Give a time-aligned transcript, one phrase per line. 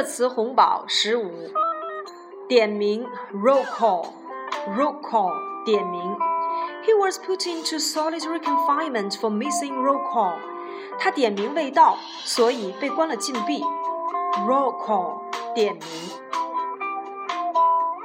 [0.00, 1.50] 热词红宝十五，
[2.48, 5.32] 点名 roll call，roll call
[5.64, 6.00] 点名。
[6.84, 10.34] He was put into solitary confinement for missing roll call。
[10.98, 13.62] 他点名未到，所以被关了禁闭。
[14.46, 15.20] roll call
[15.54, 15.82] 点名。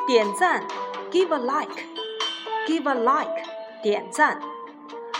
[0.07, 0.63] 点赞
[1.11, 3.43] give a like，give a like
[3.81, 4.41] 点赞。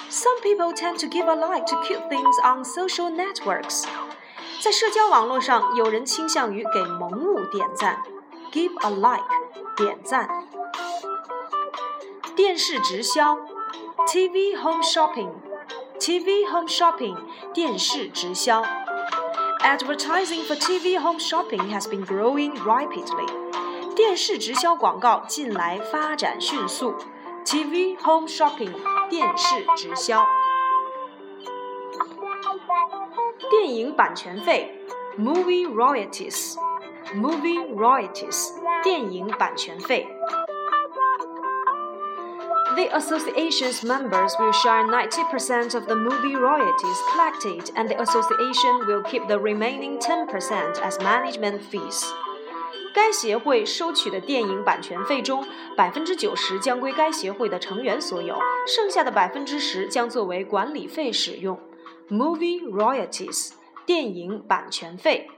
[0.10, 3.86] Some people tend to give a like to cute things on social networks。
[4.61, 8.03] 在社交网络上，有人倾向于给萌物点赞
[8.51, 9.25] ，give a like，
[9.77, 10.29] 点赞。
[12.35, 13.39] 电视直销
[14.09, 17.17] ，TV home shopping，TV home shopping，
[17.55, 18.63] 电视直销。
[19.61, 23.29] Advertising for TV home shopping has been growing rapidly。
[23.95, 26.95] 电视直销广告近来发展迅速。
[27.45, 28.73] TV home shopping，
[29.09, 30.27] 电视直销。
[33.50, 34.72] 电影版权费，
[35.18, 38.52] movie royalties，movie royalties，
[38.84, 40.08] 电影版权费。
[42.76, 49.28] The association's members will share 90% of the movie royalties collected, and the association will keep
[49.28, 52.06] the remaining 10% as management fees.
[52.94, 61.60] 该协会收取的电影版权费中，百分之九十将归该协会的成员所有，剩下的百分之十将作为管理费使用。
[62.10, 63.52] Movie royalties，
[63.86, 65.30] 电影版权费。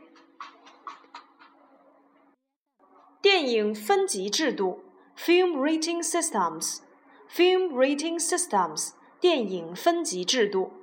[3.22, 4.84] 电影分级制度，
[5.17, 10.73] film rating systems，film rating systems，电影分级制度。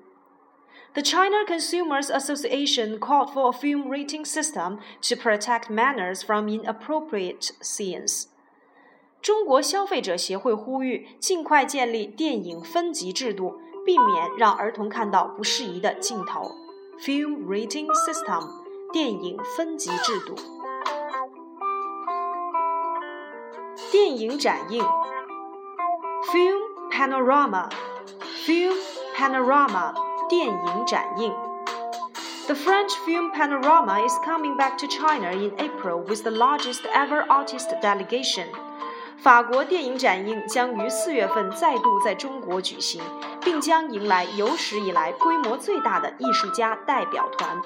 [0.95, 7.51] The China Consumers Association called for a film rating system to protect minors from inappropriate
[7.61, 8.25] scenes.
[9.21, 16.55] 中国消费者协会呼吁尽快建立电影分级制度， 避免让儿童看到不适宜的镜头。
[17.01, 18.47] Film rating system，
[18.93, 20.35] 电影分级制度。
[23.91, 24.85] 电影展映，
[26.31, 26.61] Film
[26.93, 28.77] panorama，Film
[29.17, 29.95] panorama，
[30.29, 31.33] 电影展映。
[32.47, 37.71] The French film panorama is coming back to China in April with the largest ever artist
[37.81, 38.49] delegation.
[39.26, 43.02] 法国电影展映将于四月份再度在中国举行，
[43.42, 47.60] 并将迎来有史以来规模最大的艺术家代表团。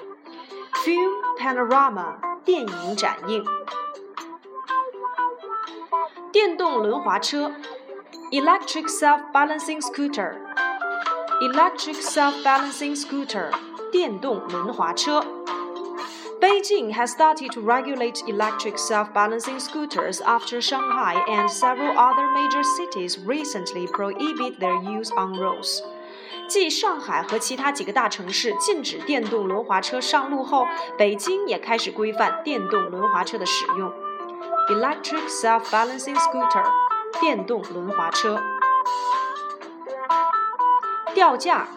[0.82, 2.14] Film Panorama
[2.46, 3.44] 电影展映。
[6.32, 7.52] 电动轮滑车
[8.30, 13.50] ，Electric Self-Balancing Scooter，Electric Self-Balancing Scooter
[13.92, 15.22] 电动轮滑车。
[16.41, 23.87] Beijing has started to regulate electric self-balancing scooters after Shanghai and several other major cities recently
[23.87, 25.81] prohibit their use on roads.
[26.47, 33.91] 继上海和其他几个大城市禁止电动轮滑车上路后，北京也开始规范电动轮滑车的使用。
[34.69, 36.65] Electric self-balancing scooter，
[37.19, 38.39] 电动轮滑车。
[41.15, 41.67] 吊架，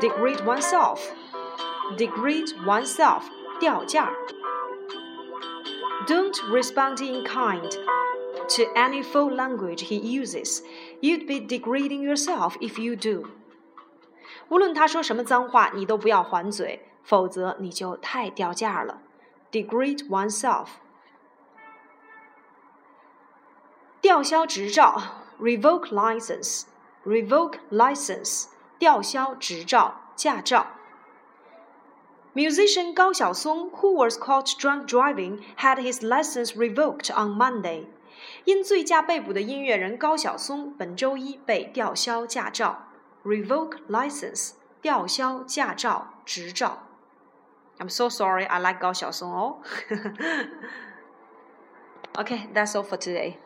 [0.00, 3.22] degrade oneself，degrade oneself。
[3.58, 4.12] 掉价。
[6.06, 7.70] Don't respond in kind
[8.48, 10.62] to any foul language he uses.
[11.00, 13.28] You'd be degrading yourself if you do.
[14.48, 19.02] 无论他说什么脏话，你都不要还嘴，否则你就太掉价了。
[19.52, 20.66] Degrade oneself.
[24.00, 25.00] 吊销执照，
[25.38, 26.62] revoke license.
[27.04, 28.46] Revoke license.
[28.78, 30.66] 吊销执照、驾照。
[32.34, 37.86] Musician Gao Xiaosong, who was caught drunk driving, had his license revoked on Monday.
[38.44, 42.88] 因醉驾被捕的音乐人高晓松本周一被吊销驾照，
[43.24, 46.86] revoke license，吊销驾照执照。
[47.78, 49.56] I'm so sorry, I like 高晓松哦。
[52.14, 53.38] okay, that's all for today.